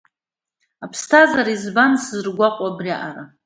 Аԥсҭазаара, 0.83 1.51
избан 1.55 1.91
сызургәаҟуа 2.03 2.69
абри 2.71 2.91
аҟара. 2.95 3.23